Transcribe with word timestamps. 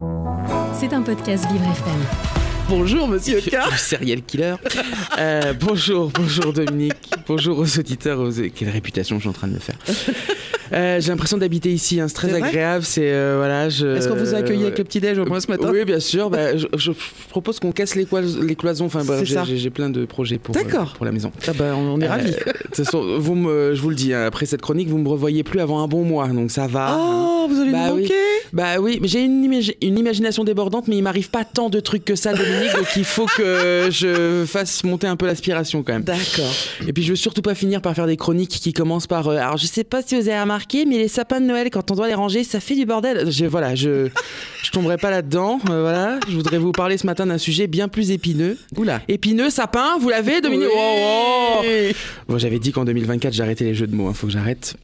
C'est 0.00 0.94
un 0.94 1.02
podcast 1.02 1.44
Vivre 1.52 1.64
FM. 1.64 2.00
Bonjour 2.70 3.06
Monsieur 3.06 3.40
K. 3.40 3.52
Le 3.70 3.76
serial 3.76 4.22
killer. 4.22 4.54
Euh, 5.18 5.52
bonjour, 5.52 6.10
bonjour 6.14 6.54
Dominique. 6.54 7.10
Bonjour 7.26 7.58
aux 7.58 7.78
auditeurs. 7.78 8.18
Aux... 8.18 8.32
Quelle 8.32 8.70
réputation 8.70 9.16
je 9.16 9.20
suis 9.20 9.28
en 9.28 9.34
train 9.34 9.48
de 9.48 9.54
me 9.54 9.58
faire. 9.58 9.76
Euh, 10.72 11.00
J'ai 11.00 11.10
l'impression 11.10 11.36
d'habiter 11.38 11.72
ici. 11.72 12.00
hein, 12.00 12.06
C'est 12.08 12.14
très 12.14 12.34
agréable. 12.34 12.84
C'est 12.84 13.10
euh, 13.12 13.34
voilà. 13.38 13.68
Je... 13.68 13.86
Est-ce 13.96 14.08
qu'on 14.08 14.14
vous 14.16 14.34
a 14.34 14.38
accueilli 14.38 14.62
avec 14.62 14.78
le 14.78 14.84
petit 14.84 15.00
déj 15.00 15.18
au 15.18 15.24
moins 15.26 15.40
ce 15.40 15.48
matin 15.50 15.70
Oui, 15.72 15.84
bien 15.84 16.00
sûr. 16.00 16.30
Bah, 16.30 16.56
je, 16.56 16.66
je 16.76 16.92
propose 17.30 17.58
qu'on 17.60 17.72
casse 17.72 17.94
les, 17.94 18.04
clois- 18.04 18.20
les 18.22 18.54
cloisons. 18.54 18.86
Enfin, 18.86 19.02
C'est 19.04 19.24
j'ai- 19.56 19.70
plein 19.70 19.90
de 19.90 20.04
projets 20.04 20.38
pour, 20.38 20.56
euh, 20.56 20.60
pour 20.96 21.04
la 21.04 21.12
maison. 21.12 21.32
Ah 21.48 21.52
bah, 21.56 21.74
on, 21.76 21.94
on 21.94 22.00
est 22.00 22.08
ravis. 22.08 22.34
Vous 23.18 23.34
me, 23.34 23.74
je 23.74 23.80
vous 23.80 23.90
le 23.90 23.94
dis, 23.96 24.12
hein, 24.14 24.24
après 24.26 24.46
cette 24.46 24.62
chronique, 24.62 24.88
vous 24.88 24.98
me 24.98 25.08
revoyez 25.08 25.42
plus 25.42 25.60
avant 25.60 25.82
un 25.82 25.88
bon 25.88 26.04
mois, 26.04 26.28
donc 26.28 26.50
ça 26.50 26.66
va. 26.66 26.92
hein. 26.94 26.98
Oh, 27.42 27.46
vous 27.48 27.60
allez 27.60 27.70
Bah 27.72 27.88
nous 27.88 27.96
oui. 27.96 28.02
manquer 28.02 28.14
Bah 28.52 28.80
oui, 28.80 28.98
mais 29.02 29.08
j'ai 29.08 29.22
une, 29.24 29.44
imagi- 29.44 29.76
une 29.82 29.98
imagination 29.98 30.44
débordante, 30.44 30.88
mais 30.88 30.96
il 30.96 31.02
m'arrive 31.02 31.30
pas 31.30 31.44
tant 31.44 31.68
de 31.68 31.80
trucs 31.80 32.04
que 32.04 32.14
ça, 32.14 32.32
Dominique, 32.32 32.72
donc 32.74 32.86
il 32.96 33.04
faut 33.04 33.26
que 33.26 33.88
je 33.90 34.44
fasse 34.46 34.82
monter 34.84 35.06
un 35.06 35.16
peu 35.16 35.26
l'aspiration 35.26 35.82
quand 35.82 35.92
même. 35.92 36.02
D'accord. 36.02 36.52
Et 36.86 36.92
puis 36.92 37.02
je 37.02 37.10
veux 37.10 37.16
surtout 37.16 37.42
pas 37.42 37.54
finir 37.54 37.80
par 37.82 37.94
faire 37.94 38.06
des 38.06 38.16
chroniques 38.16 38.50
qui 38.50 38.72
commencent 38.72 39.06
par. 39.06 39.28
euh, 39.28 39.36
alors 39.36 39.56
je 39.56 39.66
sais 39.66 39.84
pas 39.84 40.02
si 40.02 40.20
vous 40.20 40.28
avez 40.28 40.40
remarqué, 40.40 40.59
mais 40.86 40.98
les 40.98 41.08
sapins 41.08 41.40
de 41.40 41.46
Noël, 41.46 41.68
quand 41.70 41.90
on 41.90 41.94
doit 41.94 42.08
les 42.08 42.14
ranger, 42.14 42.44
ça 42.44 42.60
fait 42.60 42.74
du 42.74 42.86
bordel. 42.86 43.30
Je, 43.30 43.44
voilà, 43.46 43.74
je, 43.74 44.08
je 44.62 44.70
tomberai 44.70 44.96
pas 44.96 45.10
là-dedans. 45.10 45.58
euh, 45.70 45.80
voilà, 45.82 46.18
je 46.28 46.34
voudrais 46.36 46.58
vous 46.58 46.72
parler 46.72 46.96
ce 46.98 47.06
matin 47.06 47.26
d'un 47.26 47.38
sujet 47.38 47.66
bien 47.66 47.88
plus 47.88 48.10
épineux. 48.10 48.56
Oula. 48.76 49.00
Épineux, 49.08 49.50
sapin, 49.50 49.98
vous 50.00 50.08
l'avez, 50.08 50.40
Dominique 50.40 50.68
Oui. 50.68 50.74
Oh, 50.76 51.62
oh. 51.62 51.64
Bon, 52.28 52.38
j'avais 52.38 52.58
dit 52.58 52.72
qu'en 52.72 52.84
2024, 52.84 53.32
j'arrêtais 53.32 53.64
les 53.64 53.74
jeux 53.74 53.86
de 53.86 53.94
mots, 53.94 54.10
il 54.10 54.14
faut 54.16 54.26
que 54.26 54.32
j'arrête. 54.32 54.74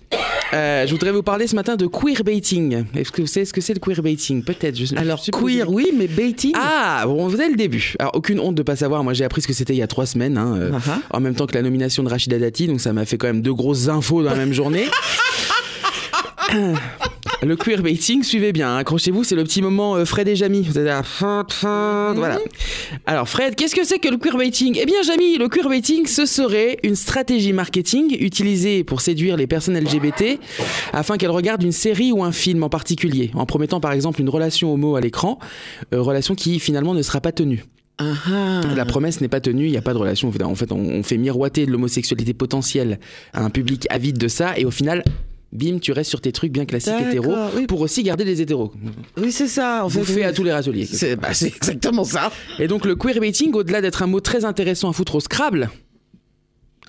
Euh, 0.54 0.86
je 0.86 0.92
voudrais 0.92 1.10
vous 1.10 1.24
parler 1.24 1.48
ce 1.48 1.56
matin 1.56 1.74
de 1.76 1.86
queerbaiting. 1.88 2.84
Est-ce 2.94 3.10
que 3.10 3.20
vous 3.20 3.26
savez 3.26 3.44
ce 3.46 3.52
que 3.52 3.60
c'est 3.60 3.74
le 3.74 3.80
queerbaiting? 3.80 4.44
Peut-être. 4.44 4.76
je- 4.76 4.94
Alors, 4.96 5.20
queer, 5.32 5.68
oui, 5.68 5.90
mais 5.96 6.06
baiting 6.06 6.52
Ah, 6.56 7.02
bon, 7.04 7.26
vous 7.26 7.34
avez 7.40 7.50
le 7.50 7.56
début. 7.56 7.94
Alors, 7.98 8.12
aucune 8.14 8.38
honte 8.38 8.54
de 8.54 8.62
pas 8.62 8.76
savoir. 8.76 9.02
Moi, 9.02 9.12
j'ai 9.12 9.24
appris 9.24 9.42
ce 9.42 9.48
que 9.48 9.52
c'était 9.52 9.72
il 9.74 9.78
y 9.78 9.82
a 9.82 9.88
trois 9.88 10.06
semaines, 10.06 10.38
hein, 10.38 10.54
euh, 10.56 10.70
Ah 10.86 10.98
en 11.10 11.20
même 11.20 11.34
temps 11.34 11.46
que 11.46 11.54
la 11.54 11.62
nomination 11.62 12.04
de 12.04 12.08
Rachida 12.08 12.38
Dati, 12.38 12.68
donc 12.68 12.80
ça 12.80 12.92
m'a 12.92 13.04
fait 13.04 13.18
quand 13.18 13.26
même 13.26 13.42
deux 13.42 13.54
grosses 13.54 13.88
infos 13.88 14.22
dans 14.22 14.30
la 14.30 14.36
même 14.36 14.52
journée. 14.52 14.84
Le 17.42 17.54
queerbaiting, 17.54 18.22
suivez 18.22 18.52
bien, 18.52 18.70
hein, 18.74 18.78
accrochez-vous, 18.78 19.24
c'est 19.24 19.34
le 19.34 19.44
petit 19.44 19.60
moment 19.60 19.94
euh, 19.94 20.04
Fred 20.04 20.26
et 20.26 20.36
Jamie. 20.36 20.62
Vous 20.62 20.72
fut, 20.72 21.54
fut, 21.54 21.66
voilà. 21.66 22.38
Alors 23.04 23.28
Fred, 23.28 23.54
qu'est-ce 23.54 23.74
que 23.74 23.84
c'est 23.84 23.98
que 23.98 24.08
le 24.08 24.16
queerbaiting? 24.16 24.78
Eh 24.80 24.86
bien 24.86 25.02
Jamie, 25.02 25.36
le 25.36 25.48
queerbaiting, 25.48 26.06
ce 26.06 26.24
serait 26.24 26.78
une 26.82 26.96
stratégie 26.96 27.52
marketing 27.52 28.16
utilisée 28.20 28.84
pour 28.84 29.00
séduire 29.00 29.36
les 29.36 29.46
personnes 29.46 29.78
LGBT 29.78 30.40
afin 30.92 31.18
qu'elles 31.18 31.30
regardent 31.30 31.62
une 31.62 31.72
série 31.72 32.10
ou 32.10 32.24
un 32.24 32.32
film 32.32 32.62
en 32.62 32.68
particulier, 32.68 33.30
en 33.34 33.44
promettant 33.44 33.80
par 33.80 33.92
exemple 33.92 34.20
une 34.20 34.30
relation 34.30 34.72
homo 34.72 34.96
à 34.96 35.00
l'écran, 35.00 35.38
euh, 35.92 36.00
relation 36.00 36.34
qui 36.34 36.58
finalement 36.58 36.94
ne 36.94 37.02
sera 37.02 37.20
pas 37.20 37.32
tenue. 37.32 37.64
La 37.98 38.84
promesse 38.84 39.20
n'est 39.20 39.28
pas 39.28 39.40
tenue, 39.40 39.66
il 39.66 39.70
n'y 39.70 39.78
a 39.78 39.82
pas 39.82 39.94
de 39.94 39.98
relation. 39.98 40.28
En 40.28 40.54
fait, 40.54 40.70
on, 40.72 40.76
on 40.76 41.02
fait 41.02 41.16
miroiter 41.16 41.64
de 41.64 41.70
l'homosexualité 41.70 42.34
potentielle 42.34 42.98
à 43.32 43.42
un 43.42 43.50
public 43.50 43.86
avide 43.88 44.18
de 44.18 44.28
ça, 44.28 44.58
et 44.58 44.66
au 44.66 44.70
final, 44.70 45.02
bim, 45.56 45.78
tu 45.78 45.92
restes 45.92 46.10
sur 46.10 46.20
tes 46.20 46.32
trucs 46.32 46.52
bien 46.52 46.64
classiques 46.64 46.94
hétéros 47.08 47.34
oui. 47.56 47.66
pour 47.66 47.80
aussi 47.80 48.02
garder 48.02 48.24
les 48.24 48.40
hétéros. 48.40 48.72
Oui, 49.16 49.32
c'est 49.32 49.48
ça. 49.48 49.84
En 49.84 49.88
fait, 49.88 49.98
Vous 49.98 50.04
fait 50.04 50.14
oui. 50.16 50.24
à 50.24 50.32
tous 50.32 50.44
les 50.44 50.52
râteliers. 50.52 50.86
C'est 50.86 51.16
bah, 51.16 51.32
c'est 51.32 51.48
exactement 51.48 52.04
ça. 52.04 52.30
Et 52.58 52.68
donc 52.68 52.84
le 52.84 52.94
queerbaiting, 52.94 53.52
au-delà 53.54 53.80
d'être 53.80 54.02
un 54.02 54.06
mot 54.06 54.20
très 54.20 54.44
intéressant 54.44 54.90
à 54.90 54.92
foutre 54.92 55.16
au 55.16 55.20
Scrabble. 55.20 55.70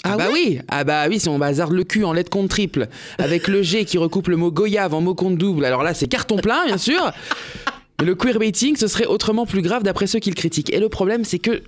Ah 0.03 0.15
bah 0.15 0.27
ouais 0.27 0.33
oui, 0.33 0.59
ah 0.67 0.83
bah 0.83 1.05
oui, 1.09 1.19
si 1.19 1.27
on 1.27 1.39
bazarde 1.39 1.73
le 1.73 1.83
cul 1.83 2.03
en 2.03 2.13
lettres 2.13 2.29
compte 2.29 2.49
triple, 2.49 2.87
avec 3.17 3.47
le 3.47 3.63
G 3.63 3.83
qui 3.83 3.97
recoupe 3.97 4.27
le 4.27 4.37
mot 4.37 4.51
goyave 4.51 4.93
en 4.93 5.01
mot 5.01 5.15
compte 5.15 5.37
double, 5.37 5.65
alors 5.65 5.81
là 5.81 5.95
c'est 5.95 6.07
carton 6.07 6.37
plein 6.37 6.65
bien 6.65 6.77
sûr. 6.77 7.11
Mais 7.99 8.05
le 8.05 8.13
queerbaiting, 8.13 8.75
ce 8.75 8.87
serait 8.87 9.07
autrement 9.07 9.47
plus 9.47 9.63
grave 9.63 9.81
d'après 9.81 10.05
ceux 10.05 10.19
qui 10.19 10.29
le 10.29 10.35
critiquent. 10.35 10.71
Et 10.71 10.79
le 10.79 10.87
problème, 10.87 11.25
c'est 11.25 11.39
que 11.39 11.63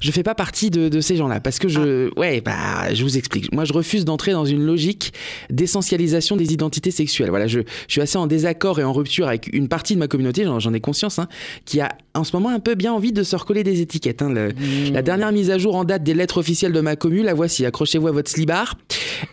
je 0.00 0.10
fais 0.10 0.22
pas 0.22 0.34
partie 0.34 0.70
de, 0.70 0.88
de 0.88 1.00
ces 1.00 1.16
gens-là 1.16 1.40
parce 1.40 1.58
que 1.58 1.68
je, 1.68 2.10
ouais, 2.18 2.40
bah, 2.40 2.92
je 2.94 3.02
vous 3.02 3.16
explique. 3.16 3.52
Moi, 3.52 3.64
je 3.64 3.72
refuse 3.72 4.04
d'entrer 4.04 4.32
dans 4.32 4.44
une 4.44 4.64
logique 4.64 5.12
d'essentialisation 5.50 6.36
des 6.36 6.52
identités 6.52 6.90
sexuelles. 6.90 7.30
Voilà, 7.30 7.46
je, 7.46 7.60
je 7.60 7.92
suis 7.92 8.00
assez 8.00 8.18
en 8.18 8.26
désaccord 8.26 8.80
et 8.80 8.84
en 8.84 8.92
rupture 8.92 9.28
avec 9.28 9.48
une 9.52 9.68
partie 9.68 9.94
de 9.94 9.98
ma 10.00 10.08
communauté, 10.08 10.44
j'en 10.58 10.74
ai 10.74 10.80
conscience, 10.80 11.18
hein, 11.18 11.28
qui 11.64 11.80
a 11.80 11.90
en 12.14 12.24
ce 12.24 12.34
moment 12.34 12.48
un 12.50 12.60
peu 12.60 12.74
bien 12.74 12.92
envie 12.92 13.12
de 13.12 13.22
se 13.22 13.36
recoller 13.36 13.62
des 13.62 13.80
étiquettes. 13.80 14.22
hein. 14.22 14.30
Le- 14.30 14.52
La 14.92 15.02
dernière 15.02 15.32
mise 15.32 15.50
à 15.50 15.58
jour 15.58 15.76
en 15.76 15.84
date 15.84 16.02
des 16.02 16.14
lettres 16.14 16.38
officielles 16.38 16.72
de 16.72 16.80
ma 16.80 16.96
commune, 16.96 17.24
la 17.26 17.34
voici. 17.34 17.64
Accrochez-vous 17.66 18.08
à 18.08 18.12
votre 18.12 18.30
slibard. 18.30 18.74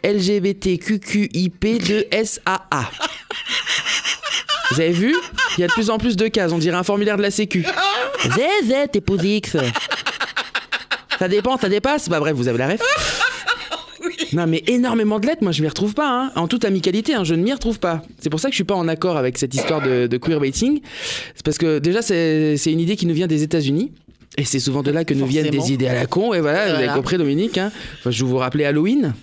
LGBTQQIP2SAA. 0.03 2.51
Vous 4.72 4.81
avez 4.81 4.91
vu? 4.91 5.16
Il 5.57 5.62
y 5.62 5.63
a 5.63 5.67
de 5.67 5.72
plus 5.72 5.89
en 5.89 5.97
plus 5.97 6.17
de 6.17 6.28
cases, 6.28 6.51
on 6.51 6.57
dirait 6.57 6.75
un 6.75 6.83
formulaire 6.83 7.16
de 7.17 7.22
la 7.22 7.31
Sécu. 7.31 7.66
ZZ, 8.25 9.00
X. 9.23 9.56
Ça 11.19 11.28
dépend, 11.28 11.57
ça 11.57 11.69
dépasse. 11.69 12.09
Bah 12.09 12.19
bref, 12.19 12.35
vous 12.35 12.47
avez 12.47 12.57
la 12.57 12.67
ref. 12.69 12.81
Non 14.33 14.45
mais 14.45 14.61
énormément 14.67 15.19
de 15.19 15.25
lettres, 15.25 15.41
moi 15.41 15.51
je 15.53 15.61
m'y 15.61 15.69
retrouve 15.69 15.94
pas. 15.94 16.09
hein. 16.09 16.31
En 16.35 16.47
toute 16.50 16.66
amicalité, 16.66 17.13
hein, 17.16 17.23
je 17.23 17.33
ne 17.33 17.41
m'y 17.41 17.53
retrouve 17.53 17.79
pas. 17.79 18.01
C'est 18.19 18.29
pour 18.29 18.39
ça 18.41 18.50
que 18.50 18.51
je 18.53 18.57
suis 18.57 18.63
pas 18.66 18.75
en 18.75 18.88
accord 18.89 19.16
avec 19.16 19.38
cette 19.38 19.56
histoire 19.56 19.81
de, 19.81 20.06
de 20.07 20.17
queerbaiting. 20.17 20.81
C'est 21.33 21.45
parce 21.45 21.57
que 21.57 21.79
déjà 21.79 22.01
c'est 22.01 22.57
une 22.66 22.79
idée 22.81 22.95
qui 22.97 23.06
nous 23.06 23.13
vient 23.13 23.27
des 23.27 23.44
États-Unis. 23.44 23.91
Et 24.38 24.44
c'est 24.44 24.59
souvent 24.59 24.83
de 24.83 24.91
là 24.91 25.06
que 25.06 25.13
nous 25.13 25.25
viennent 25.25 25.50
des 25.50 25.72
idées 25.72 25.88
à 25.88 25.94
la 25.95 26.06
con. 26.07 26.33
Et 26.33 26.41
voilà, 26.41 26.66
vous 26.66 26.69
avez 26.73 26.85
Voilà. 26.85 26.94
compris 26.94 27.17
Dominique. 27.17 27.57
hein. 27.57 27.72
Enfin, 28.00 28.11
je 28.11 28.25
vous 28.25 28.38
rappeler 28.38 28.66
Halloween, 28.66 29.13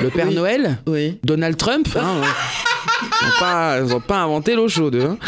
le 0.00 0.10
Père 0.10 0.28
Oui. 0.28 0.34
Noël, 0.34 0.78
Oui. 0.86 1.18
Donald 1.24 1.56
Trump. 1.56 1.88
hein. 1.96 2.20
Ils 3.02 3.26
n'ont 3.26 3.32
pas, 3.40 3.78
ils 3.84 3.94
ont 3.94 4.00
pas 4.00 4.18
inventé 4.18 4.54
l'eau 4.54 4.68
chaude. 4.68 4.94
hein. 4.96 5.18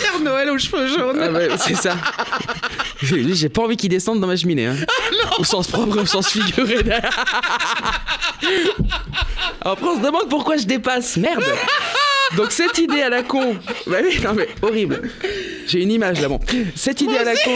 Père 0.00 0.20
Noël 0.20 0.50
aux 0.50 0.58
cheveux 0.58 0.88
jaunes. 0.88 1.20
Ah 1.22 1.56
c'est 1.56 1.76
ça. 1.76 1.96
J'ai 3.02 3.48
pas 3.48 3.62
envie 3.62 3.76
qu'il 3.76 3.90
descende 3.90 4.20
dans 4.20 4.26
ma 4.26 4.36
cheminée. 4.36 4.66
Hein. 4.66 4.76
Au 5.38 5.44
sens 5.44 5.66
propre 5.68 5.98
et 5.98 6.00
au 6.02 6.06
sens 6.06 6.28
figuré. 6.28 6.76
Après, 9.60 9.86
on 9.86 9.96
se 9.96 10.02
demande 10.02 10.28
pourquoi 10.28 10.56
je 10.56 10.64
dépasse. 10.66 11.16
Merde. 11.16 11.44
Donc 12.36 12.50
cette 12.52 12.78
idée 12.78 13.02
à 13.02 13.08
la 13.10 13.22
con, 13.22 13.56
bah 13.86 13.98
oui, 14.02 14.18
non 14.24 14.32
mais 14.34 14.48
horrible. 14.62 15.02
J'ai 15.66 15.82
une 15.82 15.90
image 15.92 16.20
là, 16.20 16.28
bon. 16.28 16.40
Cette 16.74 17.00
idée 17.02 17.16
à 17.18 17.24
la 17.24 17.34
con. 17.36 17.50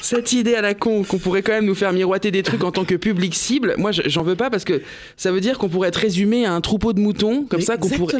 Cette 0.00 0.32
idée 0.32 0.54
à 0.54 0.60
la 0.60 0.74
con 0.74 1.02
qu'on 1.02 1.18
pourrait 1.18 1.42
quand 1.42 1.52
même 1.52 1.64
nous 1.64 1.74
faire 1.74 1.92
miroiter 1.92 2.30
des 2.30 2.42
trucs 2.42 2.62
en 2.62 2.70
tant 2.70 2.84
que 2.84 2.94
public 2.94 3.34
cible, 3.34 3.74
moi 3.78 3.90
je- 3.90 4.02
j'en 4.06 4.22
veux 4.22 4.36
pas 4.36 4.50
parce 4.50 4.64
que 4.64 4.82
ça 5.16 5.32
veut 5.32 5.40
dire 5.40 5.56
qu'on 5.58 5.68
pourrait 5.68 5.88
être 5.88 5.96
résumé 5.96 6.44
à 6.46 6.52
un 6.52 6.60
troupeau 6.60 6.92
de 6.92 7.00
moutons 7.00 7.44
comme 7.48 7.62
ça 7.62 7.76
qu'on 7.78 7.88
pourrait, 7.88 8.12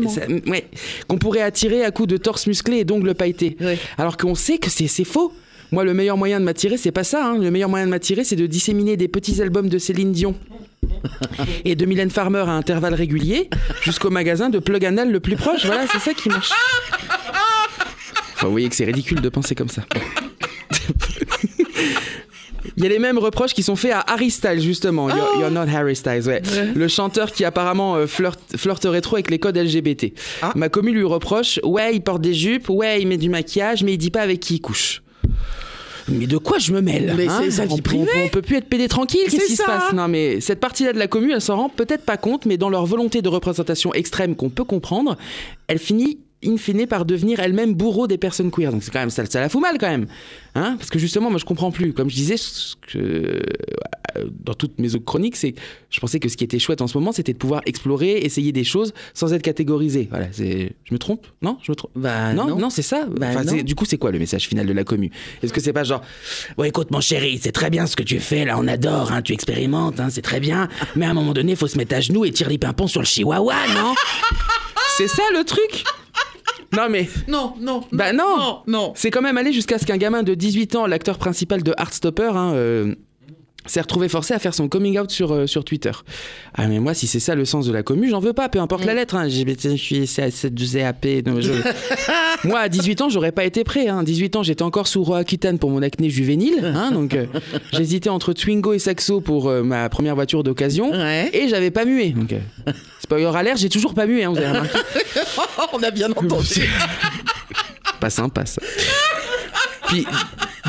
ouais, 0.47 0.67
qu'on 1.09 1.19
pourrait 1.19 1.43
attirer 1.43 1.85
à 1.85 1.91
coups 1.91 2.09
de 2.09 2.17
torse 2.17 2.47
musclé 2.47 2.79
et 2.79 2.85
d'ongles 2.85 3.15
pailletés. 3.15 3.57
Ouais. 3.61 3.79
Alors 3.99 4.17
qu'on 4.17 4.35
sait 4.35 4.59
que 4.59 4.71
c'est 4.71 5.05
faux. 5.05 5.33
Moi, 5.73 5.85
le 5.85 5.95
meilleur 5.95 6.17
moyen 6.17 6.39
de 6.41 6.45
m'attirer, 6.45 6.77
c'est 6.77 6.93
pas 6.93 7.05
ça. 7.05 7.27
hein. 7.27 7.39
Le 7.39 7.51
meilleur 7.51 7.69
moyen 7.69 7.87
de 7.87 7.91
m'attirer, 7.91 8.25
c'est 8.25 8.37
de 8.37 8.47
disséminer 8.47 8.97
des 8.97 9.09
petits 9.09 9.41
albums 9.43 9.69
de 9.69 9.79
Céline 9.79 10.13
Dion 10.13 10.35
et 11.65 11.75
de 11.75 11.85
Mylène 11.87 12.11
Farmer 12.11 12.41
à 12.47 12.51
intervalles 12.53 12.95
réguliers 12.95 13.49
jusqu'au 13.83 14.11
magasin 14.11 14.51
de 14.51 14.59
plug 14.59 14.85
anal 14.85 15.11
le 15.11 15.21
plus 15.21 15.37
proche. 15.37 15.65
Voilà, 15.67 15.87
c'est 15.91 15.99
ça 15.99 16.15
qui 16.15 16.29
marche. 16.29 16.51
Enfin, 18.35 18.47
vous 18.47 18.53
voyez 18.53 18.69
que 18.69 18.77
c'est 18.77 18.85
ridicule 18.85 19.21
de 19.21 19.29
penser 19.29 19.55
comme 19.55 19.69
ça. 19.69 19.83
Il 22.77 22.83
y 22.83 22.87
a 22.87 22.89
les 22.91 22.99
mêmes 22.99 23.19
reproches 23.19 23.55
qui 23.55 23.63
sont 23.63 23.77
faits 23.77 23.93
à 23.93 24.01
Harry 24.09 24.31
Styles, 24.31 24.61
justement. 24.61 25.09
You're, 25.09 25.37
you're 25.39 25.51
not 25.51 25.67
Harry 25.73 25.95
Styles, 25.95 26.27
ouais. 26.27 26.43
Le 26.75 26.89
chanteur 26.89 27.31
qui 27.31 27.45
apparemment 27.45 27.95
euh, 27.95 28.07
flirte, 28.07 28.57
flirterait 28.57 29.01
trop 29.01 29.17
avec 29.17 29.31
les 29.31 29.39
codes 29.39 29.57
LGBT. 29.57 30.13
Ah. 30.43 30.53
Ma 30.57 30.69
commune 30.69 30.95
lui 30.95 31.05
reproche 31.05 31.61
Ouais, 31.63 31.95
il 31.95 32.01
porte 32.01 32.21
des 32.23 32.35
jupes, 32.35 32.69
ouais, 32.71 33.01
il 33.01 33.07
met 33.07 33.17
du 33.17 33.29
maquillage, 33.29 33.85
mais 33.85 33.93
il 33.95 33.99
dit 33.99 34.11
pas 34.11 34.23
avec 34.23 34.41
qui 34.41 34.57
il 34.57 34.61
couche. 34.61 35.03
Mais 36.09 36.27
de 36.27 36.37
quoi 36.37 36.59
je 36.59 36.73
me 36.73 36.81
mêle 36.81 37.15
Mais 37.17 37.29
hein 37.29 37.41
c'est 37.45 37.51
sa 37.51 37.65
vie 37.67 37.75
on, 37.75 37.79
privée. 37.79 38.11
on 38.27 38.29
peut 38.29 38.43
plus 38.43 38.57
être 38.57 38.69
pédé 38.69 38.89
tranquille, 38.89 39.23
qu'est-ce 39.25 39.47
qui 39.47 39.57
se 39.57 39.65
passe? 39.65 39.93
Non 39.93 40.09
mais 40.09 40.41
cette 40.41 40.61
partie-là 40.61 40.93
de 40.93 40.99
la 40.99 41.07
commune, 41.07 41.31
elle 41.31 41.41
s'en 41.41 41.57
rend 41.57 41.69
peut-être 41.71 42.05
pas 42.05 42.17
compte, 42.17 42.45
mais 42.45 42.57
dans 42.59 42.69
leur 42.69 42.85
volonté 42.85 43.23
de 43.23 43.29
représentation 43.29 43.95
extrême 43.95 44.37
qu'on 44.37 44.51
peut 44.51 44.65
comprendre, 44.65 45.17
elle 45.67 45.79
finit 45.79 46.19
in 46.45 46.57
fine 46.59 46.87
par 46.87 47.05
devenir 47.07 47.41
elle-même 47.41 47.75
bourreau 47.75 48.07
des 48.07 48.19
personnes 48.19 48.51
queer. 48.51 48.71
Donc 48.71 48.83
c'est 48.83 48.91
quand 48.91 49.01
même 49.01 49.11
ça, 49.11 49.25
ça 49.25 49.41
la 49.41 49.49
fout 49.49 49.63
mal 49.63 49.79
quand 49.79 49.89
même, 49.89 50.07
hein 50.55 50.77
Parce 50.79 50.91
que 50.91 50.99
justement, 50.99 51.31
moi 51.31 51.39
je 51.39 51.45
comprends 51.47 51.71
plus. 51.71 51.93
Comme 51.95 52.11
je 52.11 52.17
disais, 52.17 52.37
ce 52.37 52.75
que, 52.93 53.41
dans 54.45 54.55
toutes 54.55 54.79
mes 54.79 54.95
autres 54.95 55.05
chroniques, 55.05 55.37
c'est 55.37 55.55
je 55.91 56.01
pensais 56.01 56.21
que 56.21 56.29
ce 56.29 56.37
qui 56.37 56.45
était 56.45 56.59
chouette 56.59 56.81
en 56.83 56.87
ce 56.87 56.97
moment, 56.99 57.13
c'était 57.13 57.33
de 57.33 57.39
pouvoir 57.39 57.63
explorer, 57.67 58.19
essayer 58.19 58.53
des 58.53 58.65
choses 58.65 58.93
sans 59.15 59.33
être 59.33 59.43
catégorisé. 59.43 60.09
Voilà, 60.11 60.27
c'est. 60.33 60.73
Je 60.85 60.93
me 60.95 60.99
trompe? 60.99 61.27
Non, 61.43 61.59
je 61.63 61.73
me 61.73 61.77
trompe? 61.77 61.91
Bah 61.97 62.33
non, 62.33 62.47
non. 62.47 62.57
non, 62.59 62.71
c'est 62.71 62.83
ça? 62.83 63.07
Bah 63.11 63.29
Enfin, 63.31 63.45
non. 63.45 63.53
c'est- 63.57 63.63
du 63.63 63.75
coup, 63.75 63.85
c'est 63.85 63.99
quoi 63.99 64.11
le 64.11 64.19
message 64.19 64.47
final 64.49 64.67
de 64.67 64.73
la 64.73 64.85
commu? 64.85 65.11
Est-ce 65.43 65.53
que 65.53 65.61
c'est 65.61 65.73
pas 65.73 65.85
genre, 65.85 66.03
bon, 66.57 66.65
écoute, 66.65 66.91
mon 66.91 67.01
chéri, 67.01 67.39
c'est 67.43 67.53
très 67.53 67.71
bien 67.71 67.87
ce 67.87 67.97
que 67.97 68.03
tu 68.03 68.19
fais 68.21 68.45
là, 68.45 68.57
on 68.59 68.67
adore, 68.69 69.13
hein, 69.13 69.23
tu 69.23 69.33
expérimentes, 69.33 70.01
hein, 70.01 70.09
c'est 70.11 70.23
très 70.23 70.41
bien, 70.41 70.69
mais 70.97 71.07
à 71.07 71.11
un 71.11 71.15
moment 71.15 71.33
donné, 71.33 71.57
faut 71.57 71.67
se 71.69 71.77
mettre 71.79 71.95
à 71.97 72.01
genoux 72.01 72.25
et 72.25 72.31
tirer 72.33 72.51
les 72.51 72.59
pimpons 72.59 72.87
sur 72.87 73.01
le 73.01 73.07
chihuahua, 73.07 73.55
non? 73.75 73.95
C'est 74.97 75.09
ça 75.09 75.23
le 75.33 75.45
truc? 75.45 75.85
Non 76.73 76.89
mais. 76.91 77.09
Non, 77.29 77.55
non. 77.61 77.83
Bah 77.93 78.13
non. 78.13 78.37
Non, 78.37 78.59
non. 78.67 78.93
C'est 78.97 79.11
quand 79.11 79.23
même 79.23 79.39
allé 79.39 79.53
jusqu'à 79.53 79.79
ce 79.79 79.87
qu'un 79.87 79.97
gamin 79.97 80.23
de 80.25 80.35
18 80.35 80.75
ans, 80.77 80.87
l'acteur 80.87 81.19
principal 81.19 81.63
de 81.63 81.73
Heartstopper, 81.79 82.33
hein, 82.35 82.53
euh, 82.55 82.95
s'est 83.67 83.81
retrouvé 83.81 84.09
forcé 84.09 84.35
à 84.35 84.39
faire 84.39 84.55
son 84.55 84.69
coming 84.69 84.99
out 84.99 85.11
sur, 85.11 85.33
euh, 85.33 85.47
sur 85.47 85.65
Twitter. 85.65 85.93
Ah 86.55 86.67
mais 86.67 86.81
moi 86.81 86.93
si 86.95 87.07
c'est 87.07 87.21
ça 87.21 87.35
le 87.35 87.45
sens 87.45 87.67
de 87.67 87.73
la 87.73 87.83
commu, 87.83 88.09
j'en 88.11 88.21
veux 88.21 88.33
pas, 88.33 88.49
peu 88.49 88.59
importe 88.61 88.85
la 88.85 88.95
lettre. 88.95 89.15
Hein. 89.15 89.29
J'ai- 89.29 89.45
Je 89.59 89.77
suis 89.77 90.07
non, 91.27 91.41
je- 91.41 91.53
moi 92.49 92.61
à 92.61 92.69
18 92.69 93.01
ans 93.01 93.09
j'aurais 93.09 93.33
pas 93.33 93.45
été 93.45 93.65
prêt. 93.65 93.89
Hein. 93.89 94.03
18 94.03 94.37
ans 94.37 94.43
j'étais 94.43 94.63
encore 94.63 94.87
sous 94.87 95.03
Roaccutane 95.03 95.59
pour 95.59 95.71
mon 95.71 95.83
acné 95.83 96.11
juvénile. 96.11 96.61
Hein, 96.75 96.91
donc 96.91 97.15
euh, 97.15 97.27
j'hésitais 97.73 98.09
entre 98.11 98.33
Twingo 98.33 98.73
et 98.73 98.79
Saxo 98.79 99.21
pour 99.21 99.49
euh, 99.49 99.63
ma 99.63 99.89
première 99.89 100.15
voiture 100.17 100.43
d'occasion. 100.43 100.91
Ouais. 100.91 101.31
Et 101.33 101.49
j'avais 101.49 101.71
pas 101.71 101.85
mué. 101.85 102.11
Donc, 102.11 102.35
spoiler 103.01 103.31
alert, 103.35 103.59
j'ai 103.59 103.69
toujours 103.69 103.95
pas 103.95 104.07
mué. 104.07 104.25
Hein, 104.25 104.31
vous 104.31 104.39
avez 104.39 104.49
remarqué. 104.49 104.79
On 105.73 105.83
a 105.83 105.91
bien 105.91 106.11
entendu. 106.11 106.69
pas 108.01 108.11
sympa 108.11 108.45
ça. 108.47 108.61
Puis, 109.89 110.07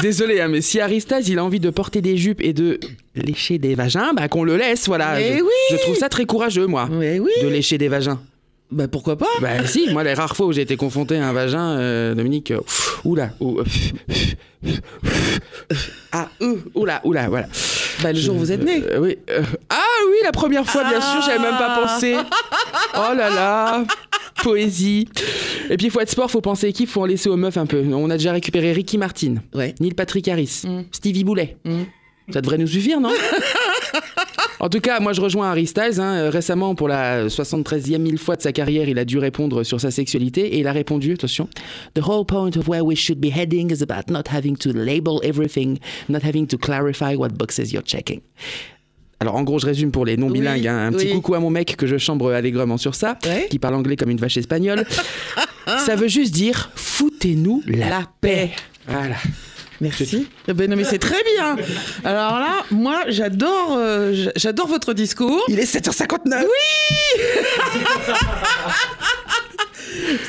désolé, 0.02 0.42
hein, 0.42 0.48
mais 0.48 0.62
si 0.62 0.80
Aristas 0.80 1.22
il 1.28 1.40
a 1.40 1.44
envie 1.44 1.60
de 1.60 1.70
porter 1.70 2.02
des 2.02 2.18
jupes 2.18 2.42
et 2.42 2.54
de 2.54 2.80
lécher 3.16 3.58
des 3.58 3.76
vagins, 3.76 4.14
bah 4.14 4.28
qu'on 4.28 4.44
le 4.44 4.58
laisse, 4.58 4.88
voilà. 4.88 5.16
Mais 5.16 5.38
je, 5.38 5.44
oui 5.44 5.50
je 5.72 5.76
trouve 5.78 5.96
ça 5.96 6.10
très 6.10 6.26
courageux, 6.26 6.68
moi, 6.68 6.88
Mais 6.92 7.20
oui. 7.20 7.32
de 7.42 7.48
lécher 7.48 7.78
des 7.78 7.88
vagins. 7.88 8.20
Bah 8.72 8.88
pourquoi 8.88 9.16
pas? 9.16 9.28
Bah 9.42 9.66
si, 9.66 9.90
moi 9.92 10.04
les 10.04 10.14
rares 10.16 10.36
fois 10.36 10.48
où 10.48 10.52
j'ai 10.52 10.62
été 10.62 10.76
confronté 10.76 11.18
à 11.18 11.28
un 11.28 11.34
vagin, 11.34 11.78
euh, 11.78 12.16
Dominique, 12.16 12.52
euh, 12.52 12.60
oula, 13.04 13.30
ou, 13.40 13.60
euh, 13.60 13.64
ah, 16.12 16.30
euh, 16.42 16.56
oula, 16.74 17.00
oula, 17.04 17.30
voilà. 17.30 17.48
Bah 18.02 18.12
le 18.12 18.20
jour 18.20 18.36
où 18.36 18.40
vous 18.40 18.52
êtes 18.52 18.64
né. 18.64 18.84
Euh, 18.92 19.00
oui. 19.00 19.18
ah 19.70 19.82
oui, 20.10 20.16
la 20.24 20.32
première 20.32 20.66
fois, 20.68 20.84
bien 20.84 21.00
sûr, 21.00 21.22
j'avais 21.22 21.40
même 21.40 21.58
pas 21.58 21.80
pensé. 21.82 22.16
Oh 22.98 23.14
là 23.16 23.30
là, 23.30 23.84
poésie. 24.44 25.08
Et 25.70 25.78
puis, 25.78 25.88
il 25.88 25.92
faut 25.92 26.00
être 26.00 26.10
sport, 26.10 26.30
faut 26.30 26.42
penser 26.42 26.68
équipe, 26.68 26.90
faut 26.90 27.02
en 27.02 27.06
laisser 27.06 27.30
aux 27.30 27.38
meufs 27.38 27.58
un 27.58 27.66
peu. 27.66 27.84
On 27.94 28.10
a 28.10 28.18
déjà 28.18 28.32
récupéré 28.32 28.72
Ricky 28.72 28.98
Martin, 28.98 29.36
Ouais. 29.54 29.74
Neil 29.80 29.94
Patrick 29.94 30.28
Harris, 30.28 30.62
Mm. 30.66 30.82
Stevie 30.92 31.24
Boulet. 31.24 31.58
Mm. 31.66 31.84
Ça 32.34 32.42
devrait 32.42 32.58
nous 32.58 32.68
suffire, 32.68 33.00
non 33.00 33.12
En 34.60 34.70
tout 34.70 34.80
cas, 34.80 35.00
moi 35.00 35.14
je 35.14 35.22
rejoins 35.22 35.52
Harry 35.52 35.68
Styles. 35.68 36.00
hein. 36.00 36.16
Euh, 36.16 36.30
Récemment, 36.30 36.74
pour 36.76 36.88
la 36.88 37.28
73e 37.28 38.00
mille 38.00 38.18
fois 38.18 38.36
de 38.36 38.42
sa 38.42 38.52
carrière, 38.52 38.88
il 38.90 38.98
a 38.98 39.06
dû 39.06 39.18
répondre 39.20 39.64
sur 39.64 39.80
sa 39.80 39.92
sexualité 39.92 40.56
et 40.56 40.60
il 40.60 40.68
a 40.68 40.72
répondu, 40.72 41.14
attention, 41.14 41.48
The 41.94 42.00
whole 42.08 42.26
point 42.26 42.56
of 42.58 42.68
where 42.68 42.84
we 42.84 42.96
should 42.98 43.20
be 43.20 43.30
heading 43.36 43.72
is 43.72 43.84
about 43.84 44.10
not 44.12 44.24
having 44.32 44.56
to 44.58 44.72
label 44.72 45.20
everything, 45.24 45.78
not 46.10 46.20
having 46.24 46.48
to 46.48 46.58
clarify 46.58 47.16
what 47.16 47.30
boxes 47.38 47.72
you're 47.74 47.84
checking. 47.86 48.22
Alors 49.26 49.38
en 49.38 49.44
gros, 49.44 49.58
je 49.58 49.66
résume 49.66 49.90
pour 49.90 50.06
les 50.06 50.18
non 50.18 50.30
bilingues, 50.30 50.62
Oui, 50.62 50.68
hein. 50.68 50.86
un 50.86 50.92
petit 50.92 51.08
oui. 51.08 51.14
coucou 51.14 51.34
à 51.34 51.40
mon 51.40 51.50
mec 51.50 51.76
que 51.76 51.88
je 51.88 51.98
chambre 51.98 52.32
allègrement 52.32 52.78
sur 52.78 52.94
ça, 52.94 53.18
Ouais. 53.26 53.48
qui 53.50 53.58
parle 53.58 53.74
anglais 53.74 53.96
comme 53.96 54.12
une 54.12 54.20
vache 54.20 54.38
espagnole. 54.38 54.86
ça 55.84 55.96
veut 55.96 56.08
juste 56.08 56.32
dire 56.32 56.70
foutez-nous 56.76 57.64
la, 57.66 57.90
La 57.90 58.02
paix. 58.22 58.52
Voilà. 58.88 59.16
Merci. 59.82 60.28
Eh 60.48 60.54
Ben 60.54 60.70
non 60.70 60.78
mais 60.78 60.84
c'est 60.84 61.00
très 61.00 61.18
bien. 61.36 61.56
Alors 62.04 62.40
là, 62.40 62.64
moi 62.70 63.02
j'adore, 63.08 63.74
euh, 63.78 64.14
j'adore 64.36 64.68
votre 64.68 64.94
discours. 64.94 65.44
Il 65.48 65.58
est 65.60 65.66
7h59. 65.66 66.44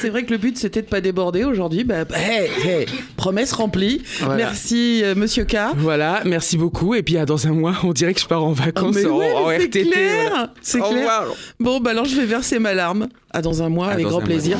C'est 0.01 0.09
vrai 0.11 0.25
que 0.25 0.31
le 0.31 0.39
but 0.39 0.57
c'était 0.59 0.83
de 0.83 0.87
pas 0.87 1.01
déborder 1.01 1.45
aujourd'hui. 1.45 1.85
Bah, 1.85 2.05
bah, 2.05 2.17
hey, 2.19 2.49
hey, 2.65 2.87
promesse 3.17 3.53
remplie. 3.53 4.03
Voilà. 4.21 4.37
Merci 4.37 5.01
euh, 5.05 5.15
Monsieur 5.15 5.45
K. 5.45 5.57
Voilà, 5.77 6.23
merci 6.25 6.57
beaucoup. 6.57 6.95
Et 6.95 7.03
puis 7.03 7.19
à 7.19 7.27
dans 7.27 7.47
un 7.47 7.53
mois, 7.53 7.75
on 7.85 7.93
dirait 7.93 8.15
que 8.15 8.21
je 8.21 8.27
pars 8.27 8.45
en 8.45 8.53
Ah, 8.59 8.65
vacances 8.67 8.95
mais 8.95 9.07
en, 9.07 9.17
ouais, 9.19 9.33
en 9.33 9.47
RTT. 9.49 9.83
clair. 9.91 10.29
voilà. 10.31 10.53
C'est 10.63 10.81
Au 10.81 10.85
clair. 10.89 10.99
revoir. 10.99 11.25
Bon 11.61 11.81
bah 11.81 11.91
alors 11.91 12.05
je 12.05 12.17
vais 12.17 12.27
verser 12.27 12.59
ma 12.59 12.75
larme. 12.75 13.09
À 13.33 13.43
dans 13.43 13.63
un 13.63 13.69
mois 13.69 13.89
À 13.89 13.93
avec 13.93 14.07
grand 14.07 14.21
plaisir. 14.21 14.57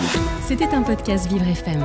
C'était 0.47 0.69
un 0.75 0.83
podcast 0.83 1.29
Vivre 1.31 1.47
FM. 1.49 1.81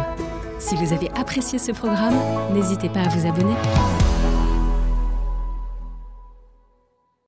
Si 0.59 0.75
vous 0.75 0.93
avez 0.93 1.09
apprécié 1.19 1.57
ce 1.59 1.71
programme, 1.71 2.15
n'hésitez 2.53 2.89
pas 2.89 2.99
à 3.01 3.09
vous 3.09 3.27
abonner. 3.27 3.55